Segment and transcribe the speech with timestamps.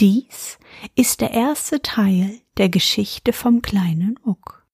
[0.00, 0.58] Dies
[0.94, 4.66] ist der erste Teil der Geschichte vom kleinen Muck.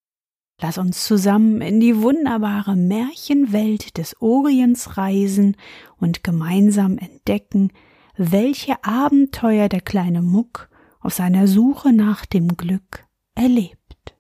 [0.60, 5.56] Lass uns zusammen in die wunderbare Märchenwelt des Orients reisen
[5.96, 7.72] und gemeinsam entdecken,
[8.16, 10.68] welche Abenteuer der kleine Muck
[11.00, 13.04] auf seiner Suche nach dem Glück
[13.34, 14.14] erlebt.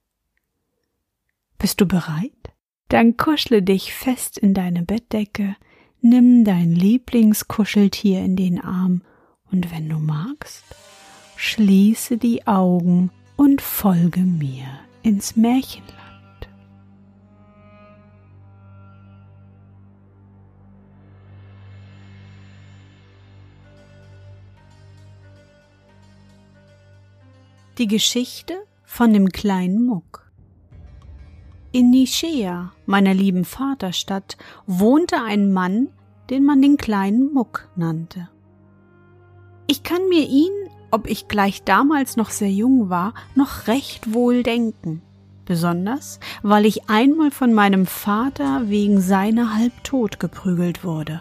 [1.56, 2.32] Bist du bereit?
[2.88, 5.54] Dann kuschle dich fest in deine Bettdecke,
[6.00, 9.02] nimm dein Lieblingskuscheltier in den Arm
[9.52, 10.64] und wenn du magst,
[11.36, 14.66] schließe die Augen und folge mir
[15.02, 15.92] ins Märchenland.
[27.78, 30.32] Die Geschichte von dem kleinen Muck.
[31.72, 35.88] In Nischea, meiner lieben Vaterstadt, wohnte ein Mann,
[36.30, 38.30] den man den kleinen Muck nannte.
[39.66, 40.52] Ich kann mir ihn
[40.96, 45.02] ob ich gleich damals noch sehr jung war, noch recht wohl denken.
[45.44, 51.20] Besonders, weil ich einmal von meinem Vater wegen seiner halbtot geprügelt wurde.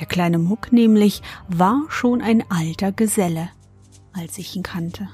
[0.00, 3.48] Der kleine Muck nämlich war schon ein alter Geselle,
[4.12, 5.08] als ich ihn kannte.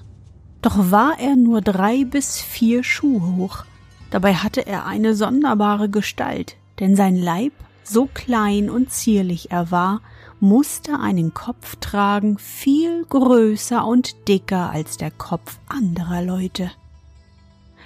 [0.63, 3.65] Doch war er nur drei bis vier Schuh hoch.
[4.11, 7.53] Dabei hatte er eine sonderbare Gestalt, denn sein Leib,
[7.85, 10.01] so klein und zierlich er war,
[10.41, 16.71] musste einen Kopf tragen viel größer und dicker als der Kopf anderer Leute.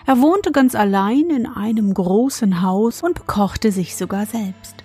[0.07, 4.77] Er wohnte ganz allein in einem großen Haus und bekochte sich sogar selbst.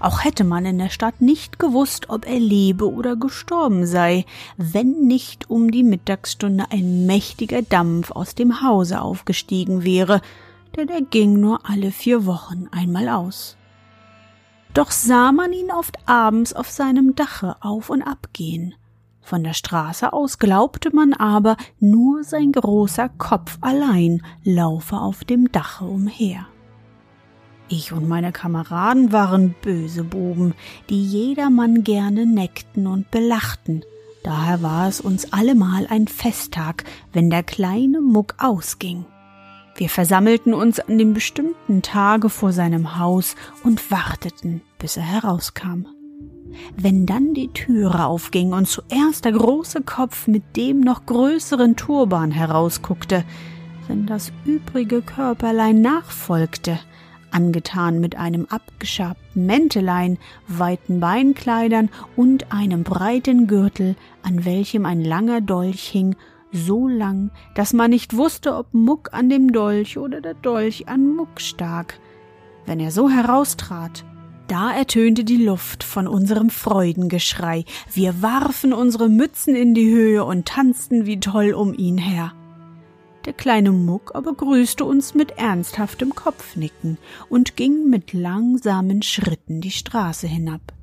[0.00, 4.26] Auch hätte man in der Stadt nicht gewusst, ob er lebe oder gestorben sei,
[4.58, 10.20] wenn nicht um die Mittagsstunde ein mächtiger Dampf aus dem Hause aufgestiegen wäre,
[10.76, 13.56] denn er ging nur alle vier Wochen einmal aus
[14.74, 18.74] doch sah man ihn oft abends auf seinem Dache auf und ab gehen.
[19.22, 25.50] Von der Straße aus glaubte man aber, nur sein großer Kopf allein laufe auf dem
[25.50, 26.46] Dache umher.
[27.68, 30.54] Ich und meine Kameraden waren böse Buben,
[30.90, 33.82] die jedermann gerne neckten und belachten.
[34.22, 39.06] Daher war es uns allemal ein Festtag, wenn der kleine Muck ausging.
[39.76, 45.86] Wir versammelten uns an dem bestimmten Tage vor seinem Haus und warteten, bis er herauskam.
[46.76, 52.30] Wenn dann die Türe aufging und zuerst der große Kopf mit dem noch größeren Turban
[52.30, 53.24] herausguckte,
[53.88, 56.78] wenn das übrige Körperlein nachfolgte,
[57.32, 65.40] angetan mit einem abgeschabten Mäntelein, weiten Beinkleidern und einem breiten Gürtel, an welchem ein langer
[65.40, 66.14] Dolch hing
[66.54, 71.14] so lang, dass man nicht wusste, ob Muck an dem Dolch oder der Dolch an
[71.14, 71.98] Muck stak.
[72.66, 74.04] Wenn er so heraustrat,
[74.46, 77.64] da ertönte die Luft von unserem Freudengeschrei.
[77.92, 82.32] Wir warfen unsere Mützen in die Höhe und tanzten wie toll um ihn her.
[83.24, 86.98] Der kleine Muck aber grüßte uns mit ernsthaftem Kopfnicken
[87.30, 90.74] und ging mit langsamen Schritten die Straße hinab.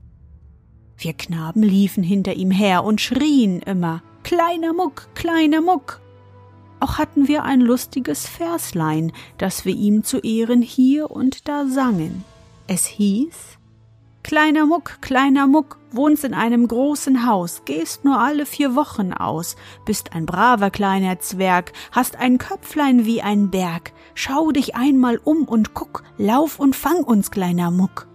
[0.97, 5.99] Wir Knaben liefen hinter ihm her und schrien immer Kleiner Muck, kleiner Muck.
[6.79, 12.23] Auch hatten wir ein lustiges Verslein, das wir ihm zu Ehren hier und da sangen.
[12.67, 13.57] Es hieß
[14.23, 19.55] Kleiner Muck, kleiner Muck, wohnst in einem großen Haus, gehst nur alle vier Wochen aus,
[19.85, 25.45] bist ein braver kleiner Zwerg, hast ein Köpflein wie ein Berg, schau dich einmal um
[25.45, 28.07] und guck, lauf und fang uns, kleiner Muck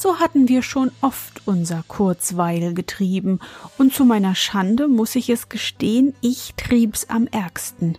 [0.00, 3.40] so hatten wir schon oft unser Kurzweil getrieben,
[3.78, 7.98] und zu meiner Schande muss ich es gestehen, ich trieb's am ärgsten,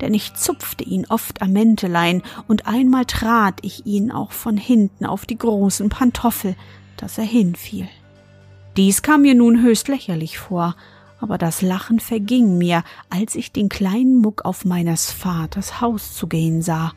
[0.00, 5.06] denn ich zupfte ihn oft am Mäntelein, und einmal trat ich ihn auch von hinten
[5.06, 6.54] auf die großen Pantoffel,
[6.98, 7.88] dass er hinfiel.
[8.76, 10.76] Dies kam mir nun höchst lächerlich vor,
[11.18, 16.26] aber das Lachen verging mir, als ich den kleinen Muck auf meines Vaters Haus zu
[16.26, 16.92] gehen sah.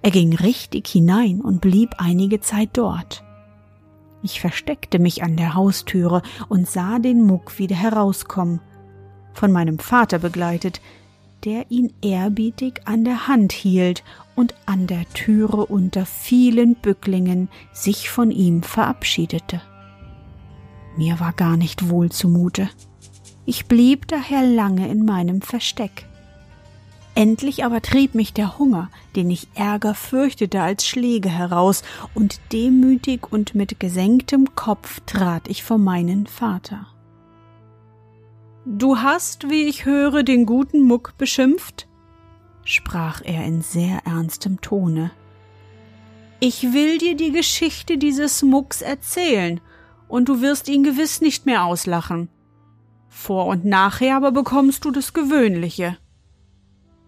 [0.00, 3.24] Er ging richtig hinein und blieb einige Zeit dort.
[4.24, 8.60] Ich versteckte mich an der Haustüre und sah den Muck wieder herauskommen,
[9.34, 10.80] von meinem Vater begleitet,
[11.44, 14.02] der ihn ehrbietig an der Hand hielt
[14.34, 19.60] und an der Türe unter vielen Bücklingen sich von ihm verabschiedete.
[20.96, 22.70] Mir war gar nicht wohl zumute.
[23.44, 26.06] Ich blieb daher lange in meinem Versteck.
[27.16, 31.82] Endlich aber trieb mich der Hunger, den ich ärger fürchtete als Schläge heraus,
[32.12, 36.86] und demütig und mit gesenktem Kopf trat ich vor meinen Vater.
[38.66, 41.86] Du hast, wie ich höre, den guten Muck beschimpft?
[42.64, 45.10] sprach er in sehr ernstem Tone.
[46.40, 49.60] Ich will dir die Geschichte dieses Mucks erzählen,
[50.08, 52.28] und du wirst ihn gewiss nicht mehr auslachen.
[53.08, 55.96] Vor und nachher aber bekommst du das Gewöhnliche.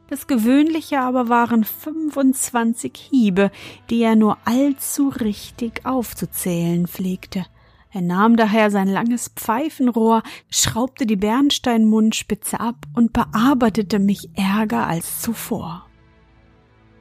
[0.08, 3.50] Das Gewöhnliche aber waren 25 Hiebe,
[3.90, 7.44] die er nur allzu richtig aufzuzählen pflegte.
[7.90, 15.22] Er nahm daher sein langes Pfeifenrohr, schraubte die Bernsteinmundspitze ab und bearbeitete mich ärger als
[15.22, 15.86] zuvor.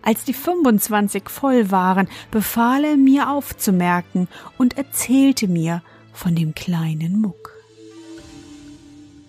[0.02, 4.28] Als die 25 voll waren, befahl er mir aufzumerken
[4.58, 7.52] und erzählte mir von dem kleinen Muck.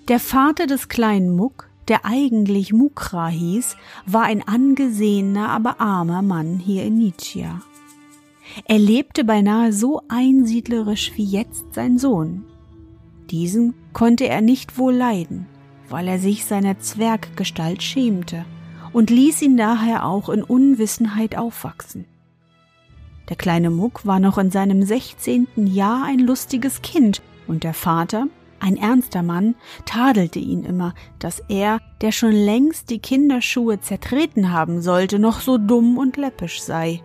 [0.09, 6.59] Der Vater des kleinen Muck, der eigentlich Mukra hieß, war ein angesehener, aber armer Mann
[6.59, 7.49] hier in Nietzsche.
[8.65, 12.45] Er lebte beinahe so einsiedlerisch wie jetzt sein Sohn.
[13.31, 15.47] Diesen konnte er nicht wohl leiden,
[15.89, 18.45] weil er sich seiner Zwerggestalt schämte
[18.93, 22.05] und ließ ihn daher auch in Unwissenheit aufwachsen.
[23.29, 28.29] Der kleine Muck war noch in seinem sechzehnten Jahr ein lustiges Kind, und der Vater,
[28.61, 29.55] ein ernster Mann,
[29.85, 35.59] tadelte ihn immer, dass er, der schon längst die Kinderschuhe zertreten haben sollte, noch so
[35.59, 37.03] dumm und läppisch sei.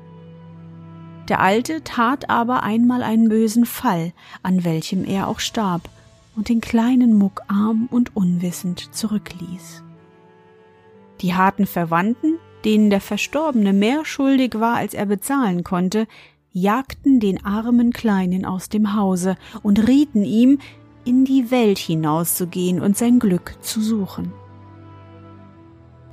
[1.30, 4.14] Der Alte tat aber einmal einen bösen Fall,
[4.44, 5.90] an welchem er auch starb
[6.36, 9.84] und den kleinen Muck arm und unwissend zurückließ.
[11.22, 16.08] Die harten Verwandten, denen der Verstorbene mehr schuldig war, als er bezahlen konnte,
[16.52, 20.60] jagten den armen Kleinen aus dem Hause und rieten ihm,
[21.06, 24.34] in die Welt hinauszugehen und sein Glück zu suchen.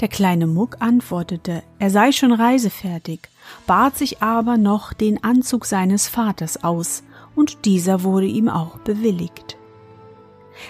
[0.00, 3.20] Der kleine Muck antwortete, er sei schon reisefertig,
[3.66, 7.02] bat sich aber noch den Anzug seines Vaters aus,
[7.34, 9.56] und dieser wurde ihm auch bewilligt.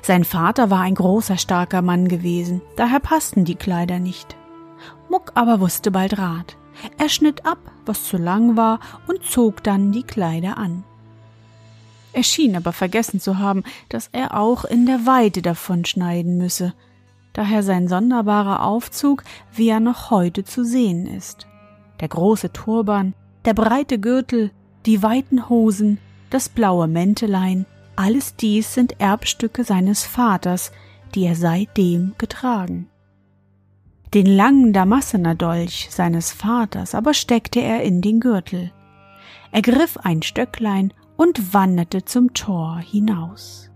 [0.03, 4.37] Sein Vater war ein großer, starker Mann gewesen, daher passten die Kleider nicht.
[5.11, 6.57] Muck aber wusste bald Rat.
[6.97, 10.85] Er schnitt ab, was zu lang war, und zog dann die Kleider an.
[12.13, 16.75] Er schien aber vergessen zu haben, dass er auch in der Weite davon schneiden müsse,
[17.33, 21.47] daher sein sonderbarer Aufzug, wie er noch heute zu sehen ist
[22.01, 23.15] der große Turban,
[23.45, 24.51] der breite Gürtel,
[24.87, 25.99] die weiten Hosen,
[26.31, 27.67] das blaue Mäntelein,
[27.97, 30.73] alles dies sind Erbstücke seines Vaters,
[31.15, 32.89] die er seitdem getragen.
[34.15, 38.73] Den langen Damassener Dolch seines Vaters aber steckte er in den Gürtel.
[39.51, 43.71] Er griff ein Stöcklein und wanderte zum Tor hinaus.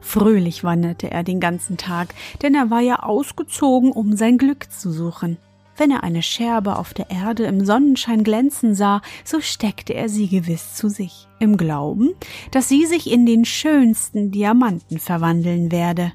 [0.00, 4.92] Fröhlich wanderte er den ganzen Tag, denn er war ja ausgezogen, um sein Glück zu
[4.92, 5.36] suchen.
[5.76, 10.28] Wenn er eine Scherbe auf der Erde im Sonnenschein glänzen sah, so steckte er sie
[10.28, 12.14] gewiss zu sich, im Glauben,
[12.52, 16.12] dass sie sich in den schönsten Diamanten verwandeln werde.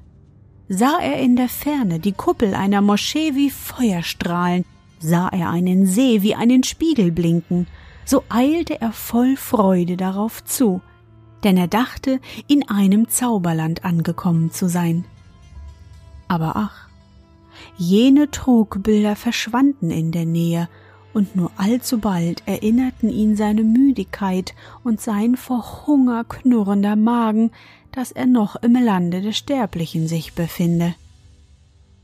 [0.69, 4.63] Sah er in der Ferne die Kuppel einer Moschee wie Feuerstrahlen,
[4.99, 7.67] sah er einen See wie einen Spiegel blinken,
[8.05, 10.81] so eilte er voll Freude darauf zu,
[11.43, 15.05] denn er dachte, in einem Zauberland angekommen zu sein.
[16.27, 16.91] Aber ach,
[17.77, 20.69] Jene Trugbilder verschwanden in der Nähe,
[21.13, 27.51] und nur allzubald erinnerten ihn seine Müdigkeit und sein vor Hunger knurrender Magen,
[27.91, 30.95] dass er noch im Lande des Sterblichen sich befinde.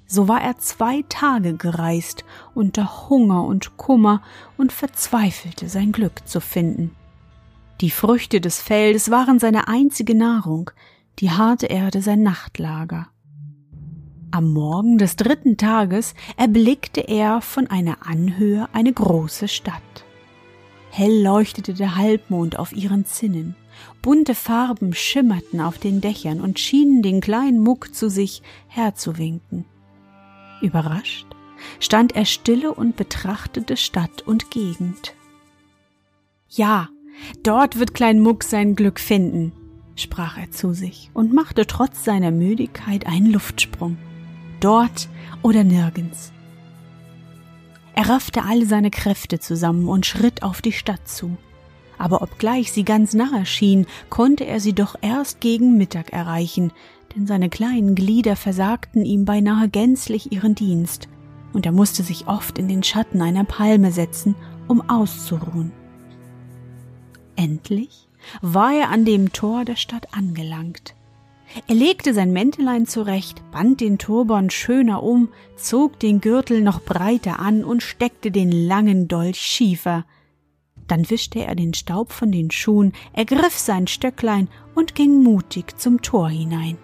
[0.07, 2.23] So war er zwei Tage gereist
[2.55, 4.21] unter Hunger und Kummer
[4.57, 6.95] und verzweifelte sein Glück zu finden.
[7.81, 10.71] Die Früchte des Feldes waren seine einzige Nahrung,
[11.19, 13.09] die harte Erde sein Nachtlager.
[14.31, 19.81] Am Morgen des dritten Tages erblickte er von einer Anhöhe eine große Stadt.
[20.89, 23.55] Hell leuchtete der Halbmond auf ihren Zinnen,
[24.01, 29.65] bunte Farben schimmerten auf den Dächern und schienen den kleinen Muck zu sich herzuwinken.
[30.61, 31.27] Überrascht
[31.79, 35.13] stand er stille und betrachtete Stadt und Gegend.
[36.49, 36.89] Ja,
[37.43, 39.51] dort wird Klein Muck sein Glück finden,
[39.95, 43.97] sprach er zu sich und machte trotz seiner Müdigkeit einen Luftsprung
[44.59, 45.09] dort
[45.41, 46.31] oder nirgends.
[47.93, 51.37] Er raffte alle seine Kräfte zusammen und schritt auf die Stadt zu.
[51.97, 56.71] Aber obgleich sie ganz nahe schien, konnte er sie doch erst gegen Mittag erreichen,
[57.17, 61.09] denn seine kleinen Glieder versagten ihm beinahe gänzlich ihren Dienst,
[61.51, 64.35] und er musste sich oft in den Schatten einer Palme setzen,
[64.67, 65.71] um auszuruhen.
[67.35, 68.07] Endlich
[68.41, 70.93] war er an dem Tor der Stadt angelangt.
[71.67, 77.39] Er legte sein Mäntelein zurecht, band den Turban schöner um, zog den Gürtel noch breiter
[77.39, 80.05] an und steckte den langen Dolch schiefer.
[80.87, 86.01] Dann wischte er den Staub von den Schuhen, ergriff sein Stöcklein und ging mutig zum
[86.01, 86.77] Tor hinein.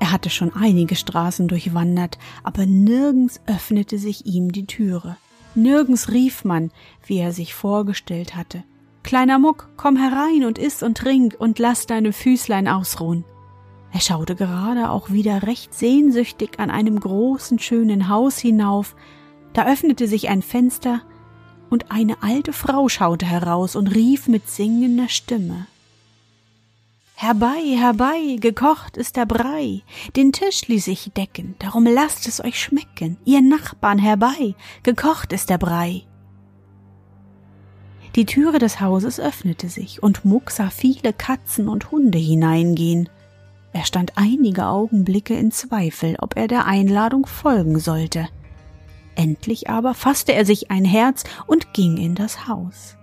[0.00, 5.16] Er hatte schon einige Straßen durchwandert, aber nirgends öffnete sich ihm die Türe.
[5.54, 6.70] Nirgends rief man,
[7.06, 8.62] wie er sich vorgestellt hatte.
[9.02, 13.24] Kleiner Muck, komm herein und iss und trink und lass deine Füßlein ausruhen.
[13.92, 18.94] Er schaute gerade auch wieder recht sehnsüchtig an einem großen, schönen Haus hinauf.
[19.54, 21.00] Da öffnete sich ein Fenster,
[21.70, 25.66] und eine alte Frau schaute heraus und rief mit singender Stimme
[27.20, 29.82] Herbei, herbei, gekocht ist der Brei,
[30.14, 35.50] den Tisch ließ ich decken, darum lasst es euch schmecken, ihr Nachbarn herbei, gekocht ist
[35.50, 36.04] der Brei.
[38.14, 43.08] Die Türe des Hauses öffnete sich, und Muck sah viele Katzen und Hunde hineingehen.
[43.72, 48.28] Er stand einige Augenblicke in Zweifel, ob er der Einladung folgen sollte.
[49.16, 52.97] Endlich aber fasste er sich ein Herz und ging in das Haus.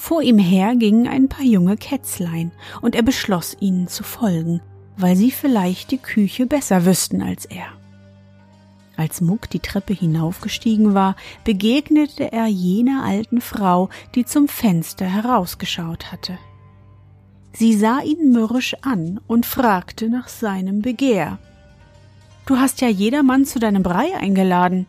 [0.00, 4.62] Vor ihm her gingen ein paar junge Kätzlein, und er beschloss, ihnen zu folgen,
[4.96, 7.66] weil sie vielleicht die Küche besser wüssten als er.
[8.96, 16.10] Als Muck die Treppe hinaufgestiegen war, begegnete er jener alten Frau, die zum Fenster herausgeschaut
[16.10, 16.38] hatte.
[17.52, 21.38] Sie sah ihn mürrisch an und fragte nach seinem Begehr.
[22.46, 24.86] Du hast ja jedermann zu deinem Brei eingeladen,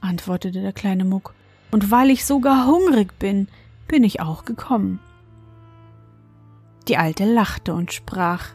[0.00, 1.34] antwortete der kleine Muck,
[1.70, 3.46] und weil ich sogar hungrig bin,
[3.90, 5.00] bin ich auch gekommen.
[6.88, 8.46] Die Alte lachte und sprach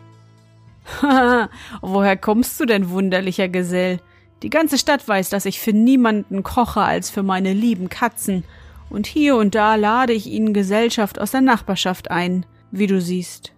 [1.01, 1.49] Haha,
[1.81, 3.99] woher kommst du denn, wunderlicher Gesell?
[4.43, 8.43] Die ganze Stadt weiß, dass ich für niemanden koche als für meine lieben Katzen,
[8.89, 13.53] und hier und da lade ich ihnen Gesellschaft aus der Nachbarschaft ein, wie du siehst.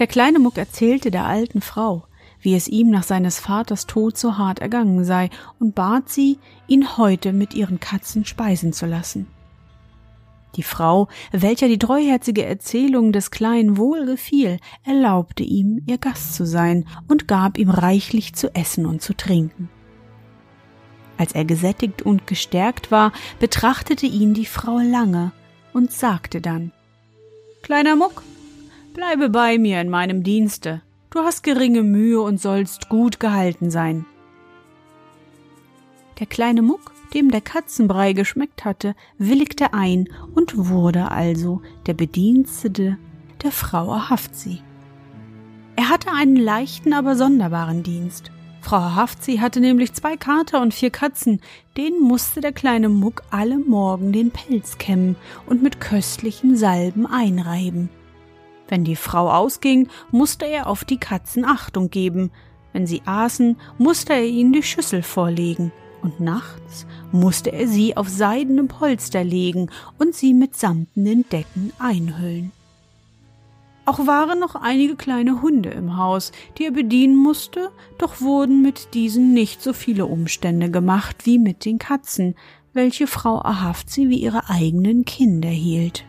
[0.00, 2.04] Der kleine Muck erzählte der alten Frau,
[2.40, 5.30] wie es ihm nach seines Vaters Tod so hart ergangen sei,
[5.60, 9.28] und bat sie, ihn heute mit ihren Katzen speisen zu lassen.
[10.56, 16.46] Die Frau, welcher die treuherzige Erzählung des Kleinen wohl gefiel, erlaubte ihm, ihr Gast zu
[16.46, 19.68] sein und gab ihm reichlich zu essen und zu trinken.
[21.16, 25.32] Als er gesättigt und gestärkt war, betrachtete ihn die Frau lange
[25.72, 26.72] und sagte dann
[27.62, 28.22] Kleiner Muck,
[28.92, 34.06] bleibe bei mir in meinem Dienste, du hast geringe Mühe und sollst gut gehalten sein.
[36.20, 42.98] Der kleine Muck dem der Katzenbrei geschmeckt hatte, willigte ein und wurde also der Bedienstete
[43.42, 44.60] der Frau Ahavzi.
[45.76, 48.30] Er hatte einen leichten, aber sonderbaren Dienst.
[48.60, 51.40] Frau Ahavzi hatte nämlich zwei Kater und vier Katzen,
[51.76, 55.16] denen musste der kleine Muck alle Morgen den Pelz kämmen
[55.46, 57.90] und mit köstlichen Salben einreiben.
[58.68, 62.30] Wenn die Frau ausging, musste er auf die Katzen Achtung geben,
[62.72, 65.70] wenn sie aßen, musste er ihnen die Schüssel vorlegen
[66.04, 72.52] und nachts musste er sie auf seidene Polster legen und sie mit samtenen Decken einhüllen.
[73.86, 78.94] Auch waren noch einige kleine Hunde im Haus, die er bedienen musste, doch wurden mit
[78.94, 82.34] diesen nicht so viele Umstände gemacht wie mit den Katzen,
[82.72, 86.04] welche Frau Ahavzi wie ihre eigenen Kinder hielt.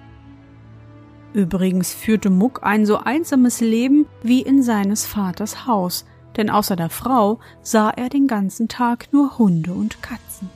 [1.34, 6.06] Übrigens führte Muck ein so einsames Leben wie in seines Vaters Haus,
[6.38, 10.50] denn außer der Frau sah er den ganzen Tag nur Hunde und Katzen.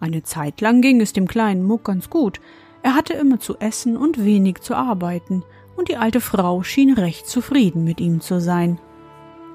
[0.00, 2.40] Eine Zeit lang ging es dem kleinen Muck ganz gut.
[2.82, 5.42] Er hatte immer zu essen und wenig zu arbeiten,
[5.76, 8.78] und die alte Frau schien recht zufrieden mit ihm zu sein.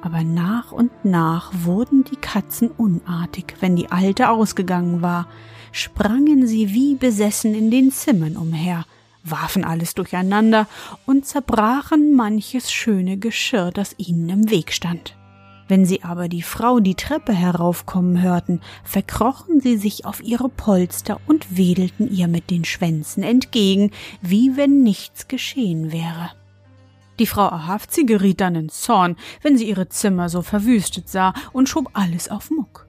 [0.01, 5.27] Aber nach und nach wurden die Katzen unartig, wenn die Alte ausgegangen war,
[5.71, 8.85] sprangen sie wie besessen in den Zimmern umher,
[9.23, 10.67] warfen alles durcheinander
[11.05, 15.15] und zerbrachen manches schöne Geschirr, das ihnen im Weg stand.
[15.69, 21.21] Wenn sie aber die Frau die Treppe heraufkommen hörten, verkrochen sie sich auf ihre Polster
[21.27, 26.31] und wedelten ihr mit den Schwänzen entgegen, wie wenn nichts geschehen wäre.
[27.19, 31.69] Die Frau Ahavzi geriet dann in Zorn, wenn sie ihre Zimmer so verwüstet sah, und
[31.69, 32.88] schob alles auf Muck.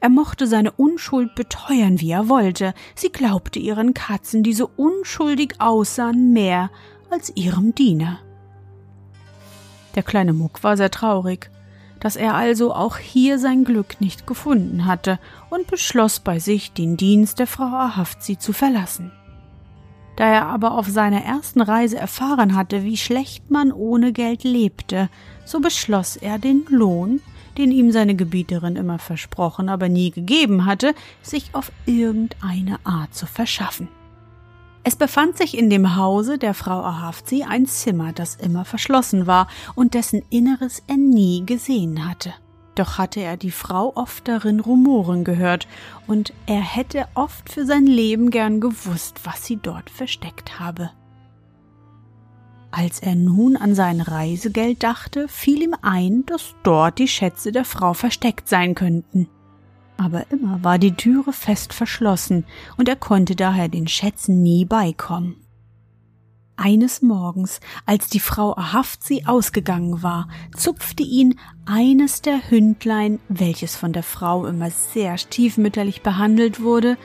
[0.00, 2.74] Er mochte seine Unschuld beteuern, wie er wollte.
[2.94, 6.70] Sie glaubte ihren Katzen, die so unschuldig aussahen, mehr
[7.10, 8.18] als ihrem Diener.
[9.94, 11.50] Der kleine Muck war sehr traurig,
[12.00, 15.18] dass er also auch hier sein Glück nicht gefunden hatte
[15.50, 19.12] und beschloss bei sich, den Dienst der Frau Ahavzi zu verlassen.
[20.16, 25.08] Da er aber auf seiner ersten Reise erfahren hatte, wie schlecht man ohne Geld lebte,
[25.44, 27.20] so beschloss er den Lohn,
[27.58, 33.26] den ihm seine Gebieterin immer versprochen, aber nie gegeben hatte, sich auf irgendeine Art zu
[33.26, 33.88] verschaffen.
[34.84, 39.48] Es befand sich in dem Hause der Frau Ahavzi ein Zimmer, das immer verschlossen war
[39.74, 42.32] und dessen Inneres er nie gesehen hatte.
[42.76, 45.66] Doch hatte er die Frau oft darin rumoren gehört,
[46.06, 50.90] und er hätte oft für sein Leben gern gewusst, was sie dort versteckt habe.
[52.76, 57.64] Als er nun an sein Reisegeld dachte, fiel ihm ein, dass dort die Schätze der
[57.64, 59.28] Frau versteckt sein könnten
[59.96, 62.44] aber immer war die Türe fest verschlossen
[62.76, 65.36] und er konnte daher den Schätzen nie beikommen.
[66.58, 73.92] Eines Morgens, als die Frau Ahavzi ausgegangen war, zupfte ihn eines der Hündlein, welches von
[73.92, 76.96] der Frau immer sehr stiefmütterlich behandelt wurde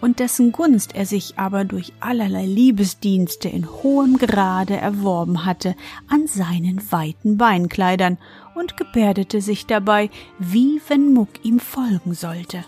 [0.00, 5.74] und dessen Gunst er sich aber durch allerlei Liebesdienste in hohem Grade erworben hatte,
[6.08, 8.18] an seinen weiten Beinkleidern
[8.54, 12.64] und gebärdete sich dabei, wie wenn Muck ihm folgen sollte.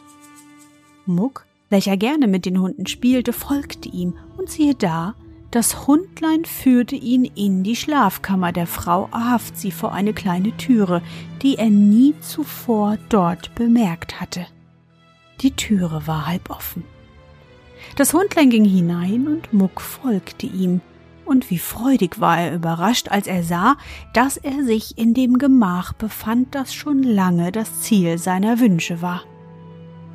[1.07, 5.15] Muck, welcher gerne mit den Hunden spielte, folgte ihm, und siehe da,
[5.51, 11.03] das Hundlein führte ihn in die Schlafkammer der Frau Ahavzi vor eine kleine Türe,
[11.43, 14.47] die er nie zuvor dort bemerkt hatte.
[15.41, 16.85] Die Türe war halb offen.
[17.97, 20.81] Das Hundlein ging hinein und Muck folgte ihm,
[21.25, 23.77] und wie freudig war er überrascht, als er sah,
[24.13, 29.23] dass er sich in dem Gemach befand, das schon lange das Ziel seiner Wünsche war.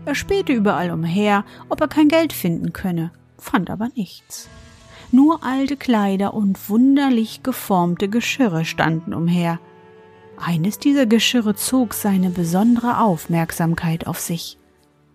[0.06, 4.50] Er spähte überall umher, ob er kein Geld finden könne, fand aber nichts.
[5.12, 9.60] Nur alte Kleider und wunderlich geformte Geschirre standen umher.
[10.38, 14.58] Eines dieser Geschirre zog seine besondere Aufmerksamkeit auf sich.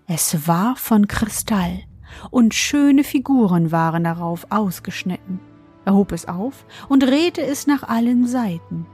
[0.07, 1.83] Es war von Kristall,
[2.31, 5.41] und schöne Figuren waren darauf ausgeschnitten.
[5.85, 8.87] Er hob es auf und drehte es nach allen Seiten.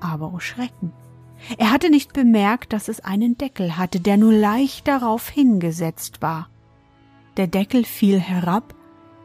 [0.00, 0.92] Aber oh Schrecken!
[1.56, 6.48] Er hatte nicht bemerkt, dass es einen Deckel hatte, der nur leicht darauf hingesetzt war.
[7.36, 8.74] Der Deckel fiel herab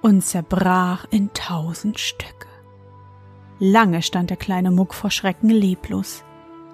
[0.02, 2.48] und zerbrach in tausend Stücke.
[3.60, 6.24] Lange stand der kleine Muck vor Schrecken leblos.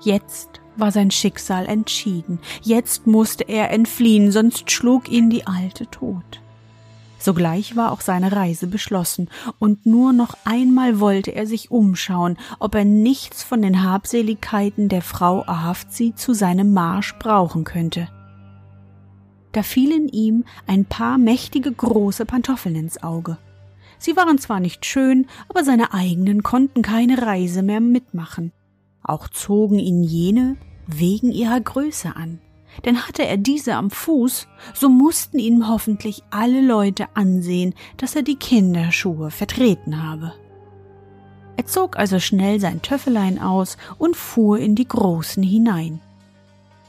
[0.01, 2.39] Jetzt war sein Schicksal entschieden.
[2.61, 6.41] Jetzt musste er entfliehen, sonst schlug ihn die alte tot.
[7.19, 12.75] Sogleich war auch seine Reise beschlossen, und nur noch einmal wollte er sich umschauen, ob
[12.75, 18.07] er nichts von den Habseligkeiten der Frau Ahavzi zu seinem Marsch brauchen könnte.
[19.51, 23.37] Da fielen ihm ein paar mächtige große Pantoffeln ins Auge.
[23.97, 28.53] Sie waren zwar nicht schön, aber seine eigenen konnten keine Reise mehr mitmachen.
[29.03, 30.55] Auch zogen ihn jene
[30.89, 32.39] wegen ihrer Größe an
[32.85, 38.21] denn hatte er diese am Fuß, so mussten ihm hoffentlich alle Leute ansehen, dass er
[38.21, 40.33] die Kinderschuhe vertreten habe.
[41.57, 45.99] Er zog also schnell sein Töffelein aus und fuhr in die großen hinein.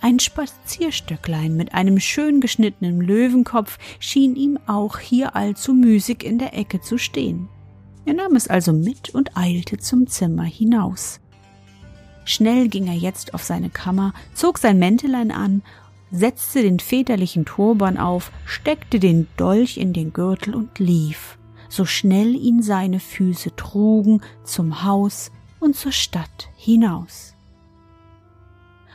[0.01, 6.57] Ein Spazierstöcklein mit einem schön geschnittenen Löwenkopf schien ihm auch hier allzu müßig in der
[6.57, 7.49] Ecke zu stehen.
[8.07, 11.21] Er nahm es also mit und eilte zum Zimmer hinaus.
[12.25, 15.63] Schnell ging er jetzt auf seine Kammer, zog sein Mäntelein an,
[16.11, 22.35] setzte den väterlichen Turban auf, steckte den Dolch in den Gürtel und lief, so schnell
[22.35, 25.31] ihn seine Füße trugen, zum Haus
[25.61, 27.35] und zur Stadt hinaus.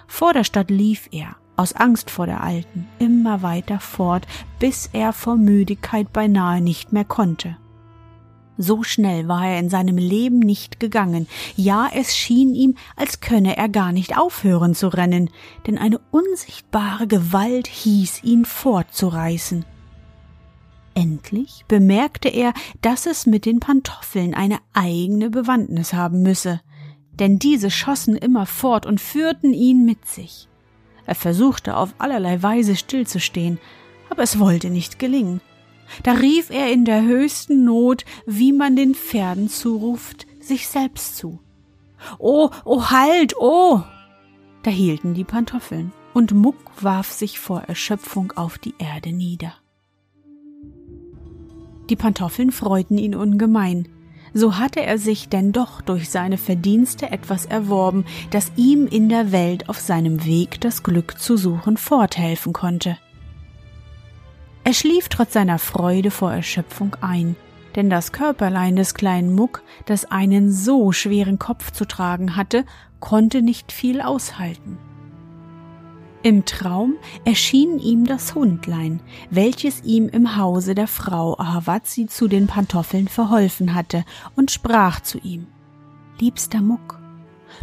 [0.07, 4.27] Vor der Stadt lief er, aus Angst vor der Alten, immer weiter fort,
[4.59, 7.57] bis er vor Müdigkeit beinahe nicht mehr konnte.
[8.57, 13.57] So schnell war er in seinem Leben nicht gegangen, ja es schien ihm, als könne
[13.57, 15.29] er gar nicht aufhören zu rennen,
[15.67, 19.65] denn eine unsichtbare Gewalt hieß ihn fortzureißen.
[20.93, 26.61] Endlich bemerkte er, dass es mit den Pantoffeln eine eigene Bewandtnis haben müsse,
[27.19, 30.47] denn diese schossen immer fort und führten ihn mit sich.
[31.05, 33.59] Er versuchte auf allerlei Weise stillzustehen,
[34.09, 35.41] aber es wollte nicht gelingen.
[36.03, 41.39] Da rief er in der höchsten Not, wie man den Pferden zuruft, sich selbst zu.
[42.19, 43.81] Oh, oh, halt, oh!
[44.63, 49.53] Da hielten die Pantoffeln, und Muck warf sich vor Erschöpfung auf die Erde nieder.
[51.89, 53.87] Die Pantoffeln freuten ihn ungemein.
[54.33, 59.31] So hatte er sich denn doch durch seine Verdienste etwas erworben, das ihm in der
[59.31, 62.97] Welt auf seinem Weg das Glück zu suchen forthelfen konnte.
[64.65, 67.35] Er schlief trotz seiner Freude vor Erschöpfung ein,
[67.75, 72.65] denn das Körperlein des kleinen Muck, das einen so schweren Kopf zu tragen hatte,
[72.99, 74.79] konnte nicht viel aushalten.
[76.23, 82.47] Im Traum erschien ihm das Hundlein, welches ihm im Hause der Frau Ahawatzi zu den
[82.47, 84.03] Pantoffeln verholfen hatte,
[84.35, 85.45] und sprach zu ihm
[86.19, 86.99] Liebster Muck,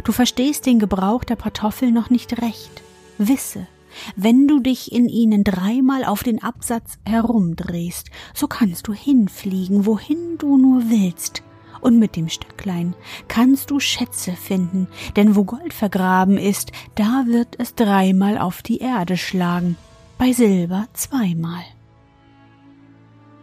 [0.05, 2.81] du verstehst den Gebrauch der Pantoffeln noch nicht recht.
[3.17, 3.67] Wisse,
[4.15, 10.37] Wenn du dich in ihnen dreimal auf den Absatz herumdrehst, so kannst du hinfliegen, wohin
[10.37, 11.43] du nur willst.
[11.81, 12.95] Und mit dem Stöcklein
[13.27, 18.77] kannst du Schätze finden, denn wo Gold vergraben ist, da wird es dreimal auf die
[18.77, 19.75] Erde schlagen,
[20.17, 21.63] bei Silber zweimal.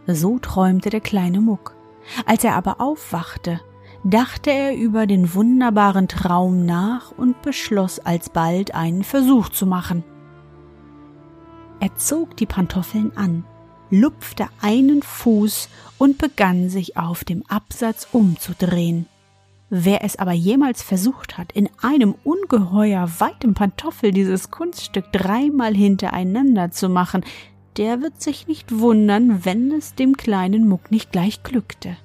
[0.07, 1.75] So träumte der kleine Muck.
[2.25, 3.61] Als er aber aufwachte,
[4.03, 10.03] dachte er über den wunderbaren Traum nach und beschloss alsbald einen Versuch zu machen.
[11.81, 13.43] Er zog die Pantoffeln an,
[13.89, 15.67] lupfte einen Fuß
[15.97, 19.07] und begann sich auf dem Absatz umzudrehen.
[19.69, 26.71] Wer es aber jemals versucht hat, in einem ungeheuer weiten Pantoffel dieses Kunststück dreimal hintereinander
[26.71, 27.25] zu machen,
[27.75, 31.97] der wird sich nicht wundern, wenn es dem kleinen Muck nicht gleich glückte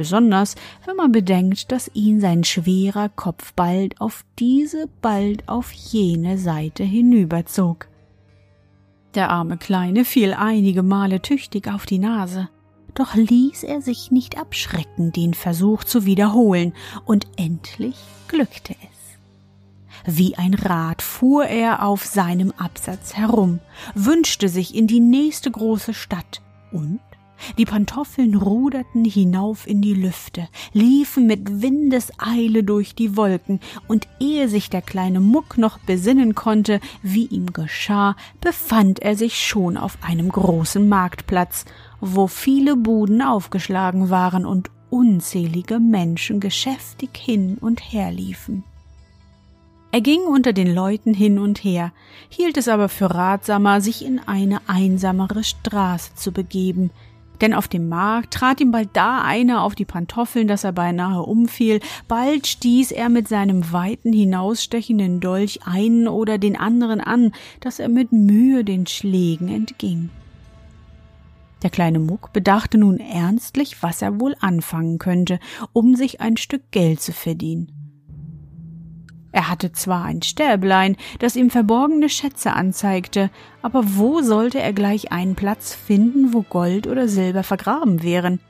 [0.00, 0.54] besonders
[0.86, 6.84] wenn man bedenkt, dass ihn sein schwerer Kopf bald auf diese, bald auf jene Seite
[6.84, 7.89] hinüberzog.
[9.14, 12.48] Der arme Kleine fiel einige Male tüchtig auf die Nase,
[12.94, 17.96] doch ließ er sich nicht abschrecken, den Versuch zu wiederholen, und endlich
[18.28, 20.16] glückte es.
[20.16, 23.58] Wie ein Rad fuhr er auf seinem Absatz herum,
[23.94, 26.40] wünschte sich in die nächste große Stadt
[26.72, 27.00] und
[27.58, 34.48] die Pantoffeln ruderten hinauf in die Lüfte, liefen mit Windeseile durch die Wolken, und ehe
[34.48, 39.98] sich der kleine Muck noch besinnen konnte, wie ihm geschah, befand er sich schon auf
[40.02, 41.64] einem großen Marktplatz,
[42.00, 48.64] wo viele Buden aufgeschlagen waren und unzählige Menschen geschäftig hin und her liefen.
[49.92, 51.92] Er ging unter den Leuten hin und her,
[52.28, 56.90] hielt es aber für ratsamer, sich in eine einsamere Straße zu begeben,
[57.40, 61.22] denn auf dem Markt trat ihm bald da einer auf die Pantoffeln, dass er beinahe
[61.22, 67.78] umfiel, bald stieß er mit seinem weiten hinausstechenden Dolch einen oder den anderen an, dass
[67.78, 70.10] er mit Mühe den Schlägen entging.
[71.62, 75.38] Der kleine Muck bedachte nun ernstlich, was er wohl anfangen könnte,
[75.72, 77.79] um sich ein Stück Geld zu verdienen.
[79.32, 83.30] Er hatte zwar ein Stäblein, das ihm verborgene Schätze anzeigte,
[83.62, 88.40] aber wo sollte er gleich einen Platz finden, wo Gold oder Silber vergraben wären?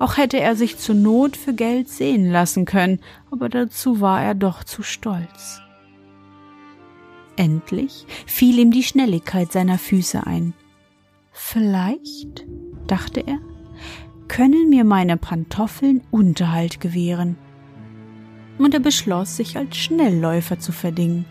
[0.00, 4.34] Auch hätte er sich zur Not für Geld sehen lassen können, aber dazu war er
[4.34, 5.60] doch zu stolz.
[7.36, 10.54] Endlich fiel ihm die Schnelligkeit seiner Füße ein.
[11.32, 12.44] Vielleicht,
[12.86, 13.38] dachte er,
[14.26, 17.36] können mir meine Pantoffeln Unterhalt gewähren
[18.58, 21.24] und er beschloss, sich als Schnellläufer zu verdingen.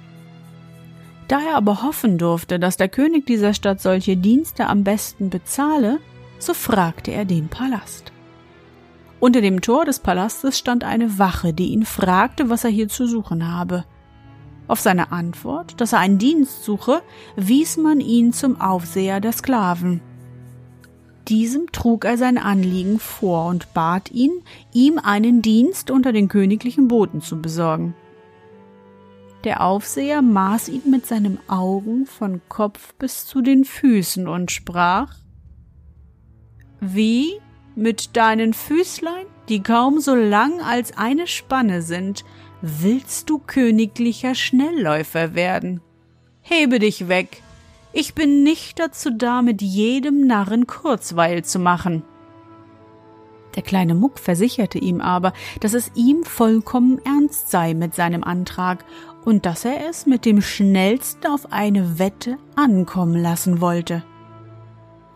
[1.27, 5.99] Da er aber hoffen durfte, dass der König dieser Stadt solche Dienste am besten bezahle,
[6.37, 8.11] so fragte er den Palast.
[9.19, 13.07] Unter dem Tor des Palastes stand eine Wache, die ihn fragte, was er hier zu
[13.07, 13.85] suchen habe.
[14.67, 17.01] Auf seine Antwort, dass er einen Dienst suche,
[17.37, 20.01] wies man ihn zum Aufseher der Sklaven.
[21.27, 24.31] Diesem trug er sein Anliegen vor und bat ihn,
[24.73, 27.95] ihm einen Dienst unter den königlichen Boten zu besorgen.
[29.45, 35.15] Der Aufseher maß ihn mit seinem Augen von Kopf bis zu den Füßen und sprach
[36.79, 37.39] Wie
[37.75, 42.23] mit deinen Füßlein, die kaum so lang als eine Spanne sind,
[42.61, 45.81] willst du königlicher Schnellläufer werden?
[46.41, 47.41] Hebe dich weg,
[47.93, 52.03] ich bin nicht dazu da, mit jedem Narren Kurzweil zu machen.
[53.55, 58.83] Der kleine Muck versicherte ihm aber, dass es ihm vollkommen ernst sei mit seinem Antrag
[59.25, 64.03] und dass er es mit dem schnellsten auf eine Wette ankommen lassen wollte.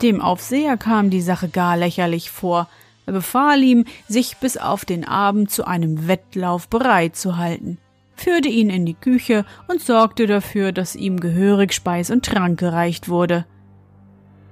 [0.04, 2.70] Dem Aufseher kam die Sache gar lächerlich vor.
[3.08, 7.80] Er befahl ihm, sich bis auf den Abend zu einem Wettlauf bereit zu halten
[8.18, 13.08] führte ihn in die Küche und sorgte dafür, dass ihm gehörig Speis und Trank gereicht
[13.08, 13.46] wurde.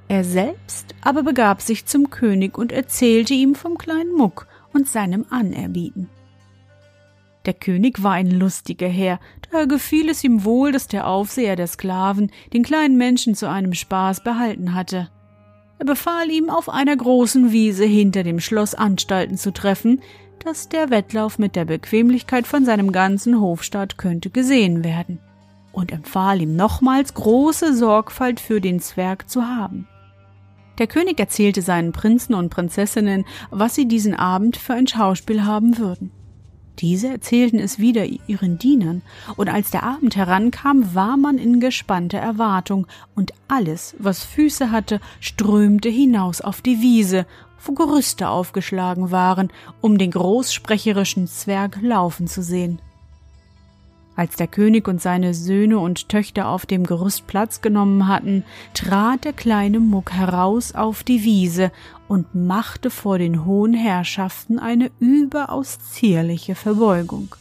[0.07, 5.25] Er selbst aber begab sich zum König und erzählte ihm vom kleinen Muck und seinem
[5.29, 6.09] Anerbieten.
[7.45, 11.67] Der König war ein lustiger Herr, daher gefiel es ihm wohl, dass der Aufseher der
[11.67, 15.09] Sklaven den kleinen Menschen zu einem Spaß behalten hatte.
[15.77, 20.01] Er befahl ihm, auf einer großen Wiese hinter dem Schloss Anstalten zu treffen,
[20.43, 25.19] dass der Wettlauf mit der Bequemlichkeit von seinem ganzen Hofstaat könnte gesehen werden,
[25.71, 29.87] und empfahl ihm nochmals große Sorgfalt für den Zwerg zu haben.
[30.77, 35.77] Der König erzählte seinen Prinzen und Prinzessinnen, was sie diesen Abend für ein Schauspiel haben
[35.77, 36.11] würden.
[36.79, 39.01] Diese erzählten es wieder ihren Dienern,
[39.37, 44.99] und als der Abend herankam, war man in gespannter Erwartung, und alles, was Füße hatte,
[45.21, 47.25] strömte hinaus auf die Wiese,
[47.65, 49.51] wo Gerüste aufgeschlagen waren,
[49.81, 52.79] um den großsprecherischen Zwerg laufen zu sehen.
[54.17, 59.25] Als der König und seine Söhne und Töchter auf dem Gerüst Platz genommen hatten, trat
[59.25, 61.71] der kleine Muck heraus auf die Wiese
[62.07, 67.35] und machte vor den hohen Herrschaften eine überaus zierliche Verbeugung.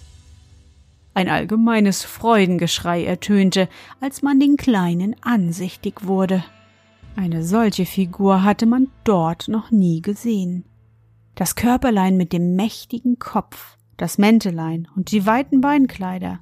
[1.16, 3.68] Ein allgemeines Freudengeschrei ertönte,
[4.00, 6.42] als man den Kleinen ansichtig wurde.
[7.16, 10.64] Eine solche Figur hatte man dort noch nie gesehen.
[11.36, 16.40] Das Körperlein mit dem mächtigen Kopf, das Mäntelein und die weiten Beinkleider,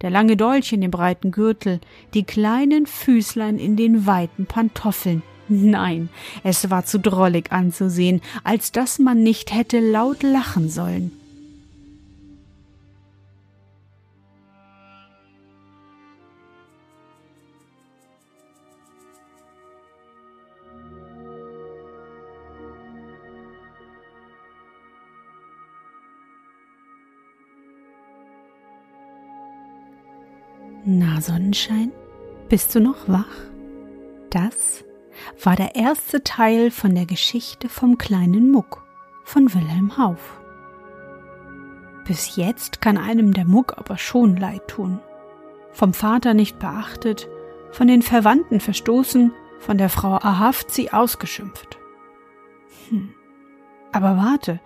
[0.00, 1.80] der lange Dolch in dem breiten Gürtel,
[2.14, 5.22] die kleinen Füßlein in den weiten Pantoffeln.
[5.48, 6.08] Nein,
[6.42, 11.12] es war zu drollig anzusehen, als dass man nicht hätte laut lachen sollen.
[30.86, 31.92] Na, Sonnenschein,
[32.50, 33.24] bist du noch wach?
[34.28, 34.84] Das
[35.42, 38.84] war der erste Teil von der Geschichte vom kleinen Muck
[39.24, 40.38] von Wilhelm Hauff.
[42.06, 45.00] Bis jetzt kann einem der Muck aber schon leid tun.
[45.72, 47.30] Vom Vater nicht beachtet,
[47.70, 51.78] von den Verwandten verstoßen, von der Frau Ahavzi ausgeschimpft.
[52.90, 53.14] Hm.
[53.90, 54.60] Aber warte,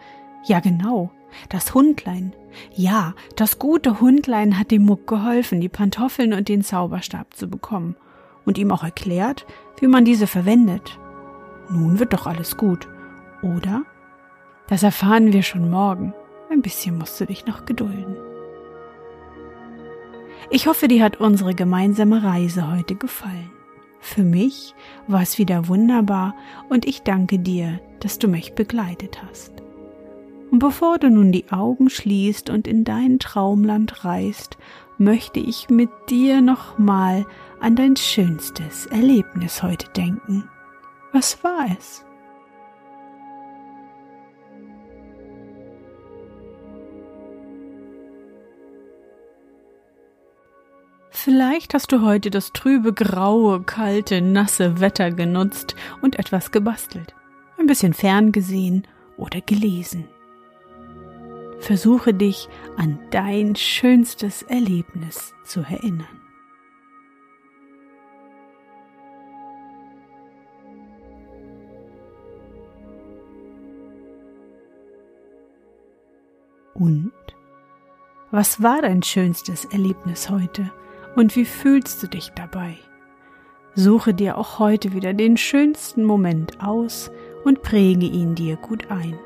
[0.46, 1.12] ja genau,
[1.48, 2.34] das Hundlein,
[2.74, 7.96] ja, das gute Hundlein hat dem Muck geholfen, die Pantoffeln und den Zauberstab zu bekommen
[8.44, 9.46] und ihm auch erklärt,
[9.80, 10.98] wie man diese verwendet.
[11.70, 12.88] Nun wird doch alles gut,
[13.42, 13.82] oder?
[14.68, 16.14] Das erfahren wir schon morgen.
[16.50, 18.16] Ein bisschen musst du dich noch gedulden.
[20.50, 23.50] Ich hoffe, dir hat unsere gemeinsame Reise heute gefallen.
[24.00, 24.74] Für mich
[25.06, 26.34] war es wieder wunderbar
[26.70, 29.57] und ich danke dir, dass du mich begleitet hast.
[30.50, 34.56] Und bevor du nun die Augen schließt und in dein Traumland reist,
[34.96, 37.26] möchte ich mit dir nochmal
[37.60, 40.48] an dein schönstes Erlebnis heute denken.
[41.12, 42.04] Was war es?
[51.10, 57.14] Vielleicht hast du heute das trübe, graue, kalte, nasse Wetter genutzt und etwas gebastelt,
[57.58, 60.04] ein bisschen ferngesehen oder gelesen.
[61.58, 66.06] Versuche dich an dein schönstes Erlebnis zu erinnern.
[76.74, 77.12] Und?
[78.30, 80.70] Was war dein schönstes Erlebnis heute
[81.16, 82.76] und wie fühlst du dich dabei?
[83.74, 87.10] Suche dir auch heute wieder den schönsten Moment aus
[87.44, 89.18] und präge ihn dir gut ein.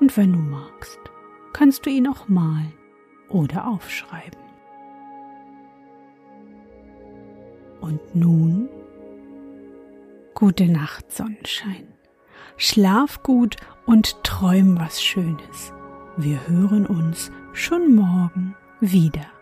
[0.00, 0.98] Und wenn du magst,
[1.54, 2.74] kannst du ihn auch malen
[3.30, 4.38] oder aufschreiben.
[7.80, 8.68] Und nun
[10.34, 11.86] gute Nacht, Sonnenschein.
[12.56, 15.72] Schlaf gut und träum was Schönes.
[16.16, 19.33] Wir hören uns schon morgen wieder.